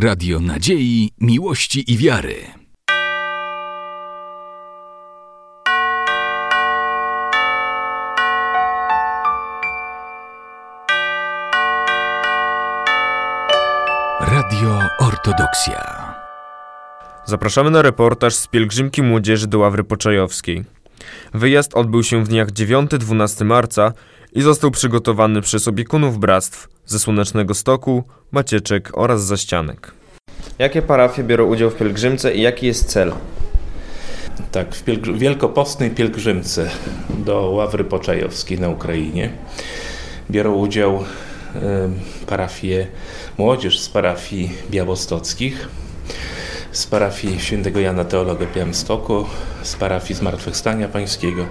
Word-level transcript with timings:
Radio 0.00 0.40
Nadziei, 0.40 1.10
Miłości 1.20 1.92
i 1.92 1.96
Wiary. 1.96 2.34
Radio 14.20 14.80
Ortodoksja. 14.98 16.14
Zapraszamy 17.24 17.70
na 17.70 17.82
reportaż 17.82 18.34
z 18.34 18.46
pielgrzymki 18.46 19.02
młodzieży 19.02 19.46
do 19.46 19.58
Ławry 19.58 19.84
Poczajowskiej. 19.84 20.64
Wyjazd 21.34 21.74
odbył 21.74 22.02
się 22.02 22.24
w 22.24 22.28
dniach 22.28 22.48
9-12 22.48 23.44
marca 23.44 23.92
i 24.32 24.42
został 24.42 24.70
przygotowany 24.70 25.40
przez 25.40 25.68
opiekunów 25.68 26.18
bractw 26.18 26.68
ze 26.86 26.98
Słonecznego 26.98 27.54
Stoku, 27.54 28.04
Macieczek 28.32 28.90
oraz 28.98 29.24
Zaścianek. 29.24 29.92
Jakie 30.58 30.82
parafie 30.82 31.24
biorą 31.24 31.46
udział 31.46 31.70
w 31.70 31.76
pielgrzymce 31.76 32.34
i 32.34 32.42
jaki 32.42 32.66
jest 32.66 32.84
cel? 32.84 33.12
Tak, 34.52 34.74
w 34.74 34.84
pielgr- 34.84 35.18
wielkopostnej 35.18 35.90
pielgrzymce 35.90 36.70
do 37.18 37.40
Ławry 37.40 37.84
Poczajowskiej 37.84 38.60
na 38.60 38.68
Ukrainie 38.68 39.30
biorą 40.30 40.54
udział 40.54 40.96
y, 40.96 42.26
parafie, 42.26 42.86
młodzież 43.38 43.80
z 43.80 43.88
parafii 43.88 44.50
białostockich, 44.70 45.68
z 46.72 46.86
parafii 46.86 47.40
świętego 47.40 47.80
Jana 47.80 48.04
Teologa 48.04 48.46
w 48.46 48.54
Białymstoku, 48.54 49.26
z 49.62 49.76
parafii 49.76 50.14
Zmartwychwstania 50.14 50.88
Pańskiego 50.88 51.46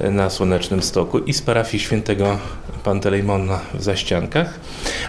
na 0.00 0.30
Słonecznym 0.30 0.82
Stoku 0.82 1.18
i 1.18 1.32
z 1.32 1.42
parafii 1.42 1.82
świętego 1.82 2.38
Pantelejmona 2.84 3.60
w 3.74 3.82
Zaściankach, 3.82 4.60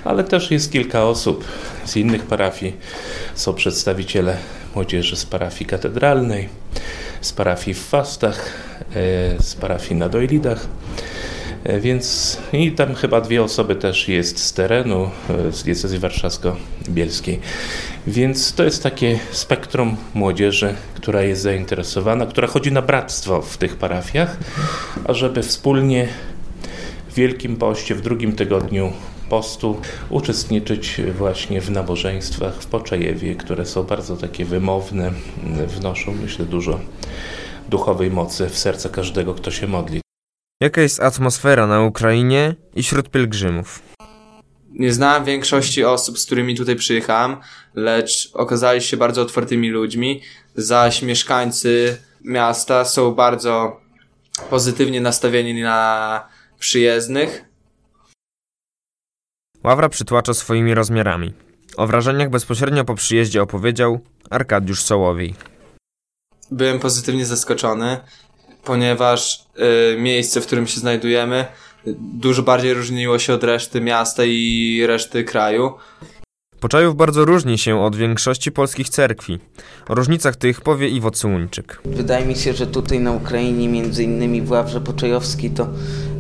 ale 0.03 0.23
też 0.23 0.51
jest 0.51 0.71
kilka 0.71 1.03
osób 1.03 1.43
z 1.85 1.97
innych 1.97 2.25
parafii. 2.25 2.77
Są 3.35 3.53
przedstawiciele 3.53 4.37
młodzieży 4.75 5.15
z 5.15 5.25
parafii 5.25 5.65
katedralnej, 5.65 6.49
z 7.21 7.33
parafii 7.33 7.73
w 7.73 7.85
Fastach, 7.85 8.45
e, 8.79 9.43
z 9.43 9.55
parafii 9.55 9.95
na 9.95 10.09
Dojlidach. 10.09 10.67
E, 11.63 11.79
Więc 11.79 12.37
i 12.53 12.71
tam 12.71 12.95
chyba 12.95 13.21
dwie 13.21 13.43
osoby 13.43 13.75
też 13.75 14.07
jest 14.07 14.39
z 14.39 14.53
terenu, 14.53 15.09
e, 15.29 15.51
z 15.51 15.63
diecezji 15.63 15.99
warszawsko-bielskiej. 15.99 17.39
Więc 18.07 18.53
to 18.53 18.63
jest 18.63 18.83
takie 18.83 19.19
spektrum 19.31 19.97
młodzieży, 20.13 20.73
która 20.95 21.21
jest 21.21 21.41
zainteresowana, 21.41 22.25
która 22.25 22.47
chodzi 22.47 22.71
na 22.71 22.81
bractwo 22.81 23.41
w 23.41 23.57
tych 23.57 23.75
parafiach, 23.75 24.37
ażeby 25.05 25.43
wspólnie 25.43 26.07
w 27.09 27.13
Wielkim 27.13 27.55
Poście, 27.55 27.95
w 27.95 28.01
drugim 28.01 28.35
tygodniu 28.35 28.93
postu 29.29 29.81
uczestniczyć 30.09 31.01
właśnie 31.17 31.61
w 31.61 31.71
nabożeństwach 31.71 32.61
w 32.61 32.65
Poczejewie, 32.65 33.35
które 33.35 33.65
są 33.65 33.83
bardzo 33.83 34.17
takie 34.17 34.45
wymowne, 34.45 35.11
wnoszą 35.67 36.13
myślę 36.21 36.45
dużo 36.45 36.79
duchowej 37.69 38.11
mocy 38.11 38.49
w 38.49 38.57
serce 38.57 38.89
każdego, 38.89 39.33
kto 39.33 39.51
się 39.51 39.67
modli. 39.67 40.06
Jaka 40.61 40.81
jest 40.81 40.99
atmosfera 40.99 41.67
na 41.67 41.81
Ukrainie 41.81 42.55
i 42.75 42.83
wśród 42.83 43.09
pielgrzymów? 43.09 43.81
Nie 44.69 44.93
znałem 44.93 45.25
większości 45.25 45.83
osób, 45.83 46.19
z 46.19 46.25
którymi 46.25 46.55
tutaj 46.55 46.75
przyjechałem, 46.75 47.37
lecz 47.75 48.31
okazali 48.33 48.81
się 48.81 48.97
bardzo 48.97 49.21
otwartymi 49.21 49.69
ludźmi, 49.69 50.21
zaś 50.55 51.01
mieszkańcy 51.01 51.97
miasta 52.21 52.85
są 52.85 53.11
bardzo 53.11 53.81
pozytywnie 54.49 55.01
nastawieni 55.01 55.61
na 55.61 56.29
przyjezdnych. 56.59 57.45
Ławra 59.63 59.89
przytłacza 59.89 60.33
swoimi 60.33 60.73
rozmiarami. 60.73 61.33
O 61.75 61.87
wrażeniach 61.87 62.29
bezpośrednio 62.29 62.85
po 62.85 62.95
przyjeździe 62.95 63.41
opowiedział 63.41 63.99
Arkadiusz 64.29 64.83
Sołowiej. 64.83 65.35
Byłem 66.51 66.79
pozytywnie 66.79 67.25
zaskoczony, 67.25 67.99
ponieważ 68.67 69.45
y, 69.93 70.01
miejsce, 70.01 70.41
w 70.41 70.45
którym 70.45 70.67
się 70.67 70.79
znajdujemy, 70.79 71.45
dużo 71.99 72.43
bardziej 72.43 72.73
różniło 72.73 73.19
się 73.19 73.33
od 73.33 73.43
reszty 73.43 73.81
miasta 73.81 74.23
i 74.25 74.83
reszty 74.87 75.23
kraju. 75.23 75.73
Poczajów 76.59 76.95
bardzo 76.95 77.25
różni 77.25 77.57
się 77.57 77.81
od 77.81 77.95
większości 77.95 78.51
polskich 78.51 78.89
cerkwi. 78.89 79.39
O 79.87 79.95
różnicach 79.95 80.35
tych 80.35 80.61
powie 80.61 80.89
Iwo 80.89 81.11
Cułuńczyk. 81.11 81.81
Wydaje 81.85 82.25
mi 82.25 82.35
się, 82.35 82.53
że 82.53 82.67
tutaj 82.67 82.99
na 82.99 83.11
Ukrainie, 83.11 83.67
między 83.67 84.03
innymi 84.03 84.41
w 84.41 84.51
Ławrze 84.51 84.81
Poczajowskiej, 84.81 85.49
to 85.49 85.67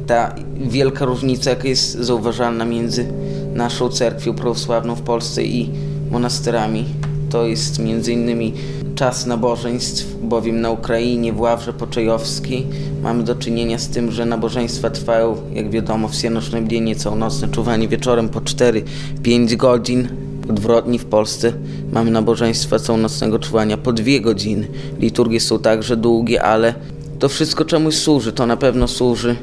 ta 0.07 0.35
wielka 0.55 1.05
różnica, 1.05 1.49
jaka 1.49 1.67
jest 1.67 1.91
zauważalna 1.91 2.65
między 2.65 3.13
naszą 3.53 3.89
cerkwią 3.89 4.35
prawosławną 4.35 4.95
w 4.95 5.01
Polsce 5.01 5.43
i 5.43 5.69
monasterami, 6.11 6.85
to 7.29 7.47
jest 7.47 7.79
innymi 8.07 8.53
czas 8.95 9.25
nabożeństw, 9.25 10.15
bowiem 10.23 10.61
na 10.61 10.71
Ukrainie, 10.71 11.33
w 11.33 11.39
Ławrze 11.39 11.73
Poczajowskiej 11.73 12.65
mamy 13.03 13.23
do 13.23 13.35
czynienia 13.35 13.79
z 13.79 13.87
tym, 13.87 14.11
że 14.11 14.25
nabożeństwa 14.25 14.89
trwają, 14.89 15.35
jak 15.53 15.69
wiadomo, 15.69 16.07
wsianoczne 16.07 16.61
bdienie, 16.61 16.95
całonocne 16.95 17.47
czuwanie 17.47 17.87
wieczorem 17.87 18.29
po 18.29 18.41
4-5 18.41 19.55
godzin, 19.55 20.07
Odwrotnie 20.49 20.99
w 20.99 21.05
Polsce 21.05 21.53
mamy 21.91 22.11
nabożeństwa 22.11 22.79
całonocnego 22.79 23.39
czuwania 23.39 23.77
po 23.77 23.93
dwie 23.93 24.21
godziny. 24.21 24.67
Liturgie 24.99 25.39
są 25.39 25.59
także 25.59 25.97
długie, 25.97 26.43
ale 26.43 26.73
to 27.19 27.29
wszystko 27.29 27.65
czemuś 27.65 27.95
służy. 27.95 28.33
To 28.33 28.45
na 28.45 28.57
pewno 28.57 28.87
służy 28.87 29.35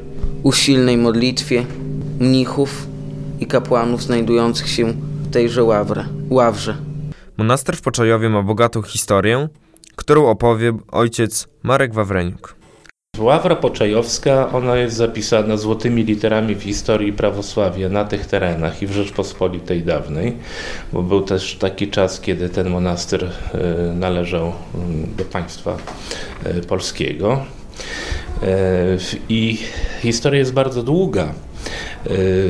usilnej 0.42 0.96
modlitwie 0.96 1.64
mnichów 2.20 2.86
i 3.40 3.46
kapłanów 3.46 4.02
znajdujących 4.02 4.68
się 4.68 4.92
w 5.22 5.30
tejże 5.30 5.64
ławrze. 5.64 6.04
ławrze. 6.30 6.76
Monaster 7.36 7.76
w 7.76 7.82
Poczajowie 7.82 8.28
ma 8.28 8.42
bogatą 8.42 8.82
historię, 8.82 9.48
którą 9.96 10.26
opowie 10.26 10.72
ojciec 10.92 11.48
Marek 11.62 11.94
Wawreniuk. 11.94 12.56
Ławra 13.18 13.56
Poczajowska, 13.56 14.52
ona 14.52 14.76
jest 14.76 14.96
zapisana 14.96 15.56
złotymi 15.56 16.04
literami 16.04 16.54
w 16.54 16.62
historii 16.62 17.12
prawosławia 17.12 17.88
na 17.88 18.04
tych 18.04 18.26
terenach 18.26 18.82
i 18.82 18.86
w 18.86 18.92
Rzeczpospolitej 18.92 19.82
dawnej, 19.82 20.36
bo 20.92 21.02
był 21.02 21.22
też 21.22 21.54
taki 21.54 21.88
czas, 21.88 22.20
kiedy 22.20 22.48
ten 22.48 22.70
monaster 22.70 23.24
e, 23.24 23.30
należał 23.94 24.52
mm, 24.74 25.14
do 25.16 25.24
państwa 25.24 25.76
e, 26.44 26.60
polskiego. 26.60 27.44
E, 28.42 28.46
I 29.28 29.58
historia 30.00 30.38
jest 30.38 30.52
bardzo 30.52 30.82
długa. 30.82 31.34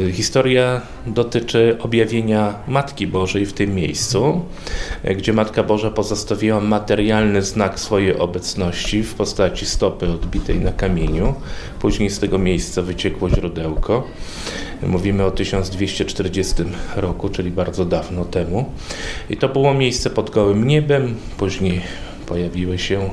E, 0.08 0.12
Historia 0.12 0.80
dotyczy 1.06 1.76
objawienia 1.80 2.54
Matki 2.68 3.06
Bożej 3.06 3.46
w 3.46 3.52
tym 3.52 3.74
miejscu, 3.74 4.44
e, 5.02 5.14
gdzie 5.14 5.32
Matka 5.32 5.62
Boża 5.62 5.90
pozostawiła 5.90 6.60
materialny 6.60 7.42
znak 7.42 7.80
swojej 7.80 8.18
obecności 8.18 9.02
w 9.02 9.14
postaci 9.14 9.66
stopy 9.66 10.08
odbitej 10.08 10.60
na 10.60 10.72
kamieniu. 10.72 11.34
Później 11.80 12.10
z 12.10 12.18
tego 12.18 12.38
miejsca 12.38 12.82
wyciekło 12.82 13.30
źródełko. 13.30 14.06
Mówimy 14.82 15.24
o 15.24 15.30
1240 15.30 16.54
roku, 16.96 17.28
czyli 17.28 17.50
bardzo 17.50 17.84
dawno 17.84 18.24
temu. 18.24 18.72
I 19.30 19.36
to 19.36 19.48
było 19.48 19.74
miejsce 19.74 20.10
pod 20.10 20.30
gołym 20.30 20.66
niebem. 20.66 21.14
Później 21.36 21.80
pojawiły 22.26 22.78
się 22.78 23.10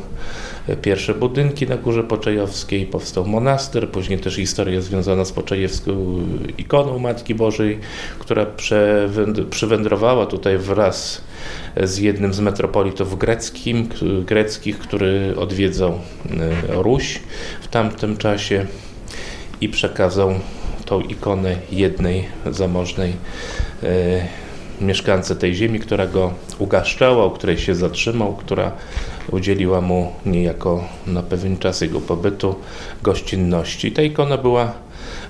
pierwsze 0.82 1.14
budynki 1.14 1.68
na 1.68 1.78
Górze 1.78 2.04
Poczajowskiej, 2.04 2.86
powstał 2.86 3.26
monaster, 3.26 3.90
później 3.90 4.20
też 4.20 4.36
historia 4.36 4.82
związana 4.82 5.26
z 5.26 5.32
poczajewską 5.32 6.18
ikoną 6.58 7.00
Matki 7.00 7.36
Bożej, 7.36 7.80
która 8.20 8.46
przywędrowała 9.50 10.26
tutaj 10.26 10.58
wraz 10.58 11.22
z 11.84 11.98
jednym 11.98 12.34
z 12.34 12.40
metropolitów 12.40 13.18
greckim, 13.18 13.90
greckich, 14.26 14.80
który 14.80 15.34
odwiedzał 15.38 15.92
e, 15.92 16.82
Ruś 16.82 17.20
w 17.62 17.68
tamtym 17.68 18.18
czasie 18.18 18.66
i 19.62 19.70
przekazał 19.70 20.34
tą 20.86 21.02
ikonę 21.02 21.56
jednej 21.72 22.28
zamożnej 22.46 23.14
e, 24.82 24.86
mieszkance 24.86 25.36
tej 25.36 25.56
ziemi, 25.56 25.80
która 25.80 26.08
go 26.08 26.34
ugaszczała, 26.60 27.26
u 27.26 27.32
której 27.32 27.58
się 27.58 27.76
zatrzymał, 27.76 28.34
która 28.34 28.72
udzieliła 29.32 29.82
mu 29.82 30.12
niejako 30.26 30.84
na 31.08 31.24
pewien 31.24 31.58
czas 31.58 31.82
jego 31.82 32.02
pobytu 32.02 32.56
gościnności. 33.04 33.92
Ta 33.92 34.02
ikona 34.02 34.38
była 34.38 34.74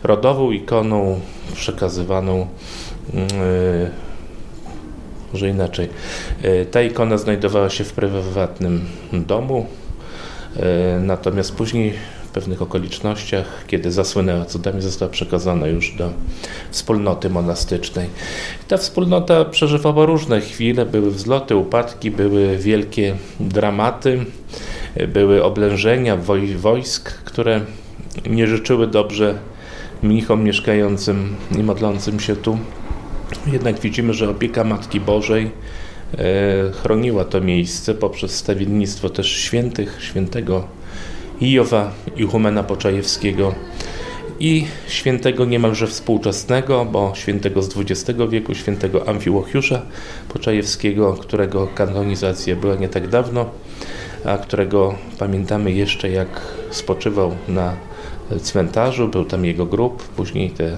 rodową 0.04 0.52
ikoną 0.52 1.20
przekazywaną 1.56 2.48
yy, 3.14 3.22
może 5.34 5.50
inaczej. 5.50 5.90
Yy, 6.44 6.66
Ta 6.66 6.82
ikona 6.82 7.18
znajdowała 7.18 7.70
się 7.70 7.84
w 7.84 7.94
prywatnym 7.94 8.86
domu, 9.14 9.66
yy, 10.56 10.64
natomiast 11.00 11.56
później 11.56 11.94
pewnych 12.34 12.62
okolicznościach, 12.62 13.66
kiedy 13.68 13.92
zasłynęła 13.92 14.46
cudami, 14.46 14.82
została 14.82 15.12
przekazana 15.12 15.68
już 15.68 15.96
do 15.96 16.10
wspólnoty 16.72 17.30
monastycznej. 17.30 18.10
Ta 18.68 18.78
wspólnota 18.78 19.46
przeżywała 19.46 20.06
różne 20.06 20.42
chwile, 20.42 20.86
były 20.86 21.12
wzloty, 21.12 21.56
upadki, 21.56 22.12
były 22.12 22.58
wielkie 22.58 23.16
dramaty, 23.40 24.26
były 25.08 25.44
oblężenia 25.44 26.18
woj 26.18 26.56
wojsk, 26.56 27.12
które 27.12 27.62
nie 28.30 28.48
życzyły 28.48 28.88
dobrze 28.88 29.38
mnichom 30.04 30.44
mieszkającym 30.44 31.36
i 31.60 31.64
modlącym 31.64 32.20
się 32.20 32.36
tu. 32.36 32.58
Jednak 33.48 33.80
widzimy, 33.80 34.14
że 34.14 34.30
opieka 34.30 34.64
Matki 34.64 35.00
Bożej 35.00 35.52
chroniła 36.82 37.26
to 37.26 37.42
miejsce 37.42 37.94
poprzez 37.94 38.36
stawiennictwo 38.36 39.10
też 39.10 39.28
świętych, 39.28 39.98
świętego 40.02 40.64
Ijowa, 41.42 41.92
Ichumena 42.18 42.64
Poczajewskiego 42.64 43.54
i 44.40 44.66
świętego 44.88 45.46
niemalże 45.46 45.88
współczesnego, 45.88 46.86
bo 46.86 47.12
świętego 47.16 47.62
z 47.62 47.78
XX 47.78 48.20
wieku, 48.30 48.56
świętego 48.56 49.10
Amfiłochiusza 49.10 49.82
Poczajewskiego, 50.30 51.14
którego 51.14 51.68
kanonizacja 51.68 52.56
była 52.56 52.76
nie 52.76 52.90
tak 52.90 53.08
dawno, 53.08 53.50
a 54.26 54.38
którego 54.38 54.96
pamiętamy 55.20 55.72
jeszcze 55.72 56.10
jak 56.10 56.42
spoczywał 56.72 57.36
na 57.48 57.76
cmentarzu, 58.42 59.08
był 59.08 59.26
tam 59.26 59.46
jego 59.46 59.66
grób, 59.66 60.04
później 60.04 60.50
te 60.52 60.66
y, 60.66 60.78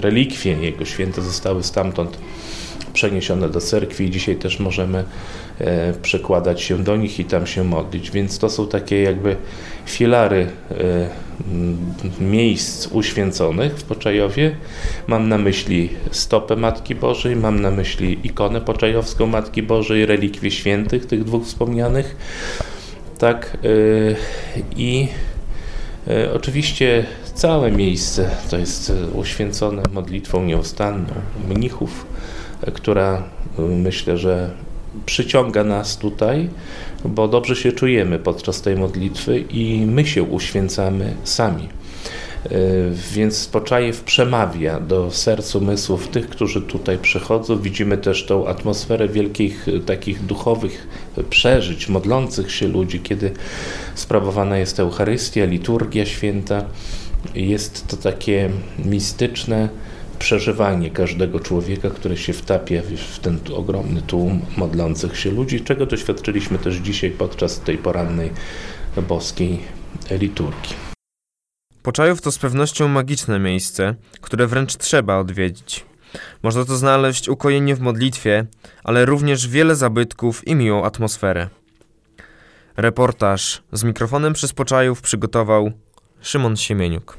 relikwie 0.00 0.52
jego 0.52 0.84
święte 0.84 1.22
zostały 1.22 1.62
stamtąd 1.62 2.18
przeniesione 2.92 3.48
do 3.48 3.60
cerkwi 3.60 4.04
i 4.04 4.10
dzisiaj 4.10 4.36
też 4.36 4.60
możemy 4.60 5.04
e, 5.58 5.92
przekładać 5.92 6.62
się 6.62 6.78
do 6.78 6.96
nich 6.96 7.20
i 7.20 7.24
tam 7.24 7.46
się 7.46 7.64
modlić. 7.64 8.10
Więc 8.10 8.38
to 8.38 8.50
są 8.50 8.66
takie 8.66 9.02
jakby 9.02 9.36
filary 9.86 10.46
e, 10.70 11.08
miejsc 12.20 12.86
uświęconych 12.86 13.72
w 13.78 13.82
Poczajowie. 13.82 14.56
Mam 15.06 15.28
na 15.28 15.38
myśli 15.38 15.90
stopę 16.10 16.56
Matki 16.56 16.94
Bożej, 16.94 17.36
mam 17.36 17.60
na 17.60 17.70
myśli 17.70 18.18
ikonę 18.24 18.60
poczajowską 18.60 19.26
Matki 19.26 19.62
Bożej, 19.62 20.06
relikwie 20.06 20.50
świętych, 20.50 21.06
tych 21.06 21.24
dwóch 21.24 21.46
wspomnianych. 21.46 22.16
Tak 23.18 23.56
e, 23.64 24.60
i 24.76 25.08
oczywiście 26.34 27.04
całe 27.34 27.70
miejsce 27.70 28.30
to 28.50 28.58
jest 28.58 28.92
uświęcone 29.14 29.82
modlitwą 29.92 30.44
nieustanną 30.44 31.14
mnichów, 31.48 32.06
która 32.74 33.22
y, 33.58 33.62
myślę, 33.62 34.18
że 34.18 34.50
przyciąga 35.06 35.64
nas 35.64 35.98
tutaj, 35.98 36.48
bo 37.04 37.28
dobrze 37.28 37.56
się 37.56 37.72
czujemy 37.72 38.18
podczas 38.18 38.62
tej 38.62 38.76
modlitwy 38.76 39.44
i 39.50 39.86
my 39.86 40.06
się 40.06 40.22
uświęcamy 40.22 41.14
sami. 41.24 41.68
Y, 42.46 42.92
więc 43.12 43.48
Poczajew 43.48 44.00
przemawia 44.00 44.80
do 44.80 45.10
serc 45.10 45.54
umysłów 45.54 46.08
tych, 46.08 46.28
którzy 46.28 46.62
tutaj 46.62 46.98
przychodzą. 46.98 47.58
Widzimy 47.58 47.98
też 47.98 48.26
tą 48.26 48.46
atmosferę 48.46 49.08
wielkich 49.08 49.66
takich 49.86 50.26
duchowych 50.26 50.88
przeżyć, 51.30 51.88
modlących 51.88 52.52
się 52.52 52.68
ludzi, 52.68 53.00
kiedy 53.00 53.32
sprawowana 53.94 54.58
jest 54.58 54.80
Eucharystia, 54.80 55.44
liturgia 55.44 56.06
święta. 56.06 56.64
Jest 57.34 57.86
to 57.88 57.96
takie 57.96 58.50
mistyczne, 58.84 59.68
przeżywanie 60.20 60.90
każdego 60.90 61.40
człowieka, 61.40 61.90
który 61.90 62.16
się 62.16 62.32
wtapia 62.32 62.82
w 63.12 63.18
ten 63.18 63.38
ogromny 63.54 64.02
tłum 64.02 64.42
modlących 64.56 65.18
się 65.18 65.30
ludzi, 65.30 65.60
czego 65.60 65.86
doświadczyliśmy 65.86 66.58
też 66.58 66.76
dzisiaj 66.76 67.10
podczas 67.10 67.60
tej 67.60 67.78
porannej 67.78 68.30
boskiej 69.08 69.58
liturgii. 70.10 70.76
Poczajów 71.82 72.20
to 72.20 72.32
z 72.32 72.38
pewnością 72.38 72.88
magiczne 72.88 73.38
miejsce, 73.38 73.94
które 74.20 74.46
wręcz 74.46 74.76
trzeba 74.76 75.16
odwiedzić. 75.16 75.86
Można 76.42 76.64
to 76.64 76.76
znaleźć 76.76 77.28
ukojenie 77.28 77.74
w 77.74 77.80
modlitwie, 77.80 78.46
ale 78.84 79.04
również 79.04 79.48
wiele 79.48 79.76
zabytków 79.76 80.48
i 80.48 80.54
miłą 80.54 80.84
atmosferę. 80.84 81.48
Reportaż 82.76 83.62
z 83.72 83.84
mikrofonem 83.84 84.32
przez 84.32 84.52
Poczajów 84.52 85.02
przygotował 85.02 85.72
Szymon 86.20 86.56
Siemieniuk. 86.56 87.18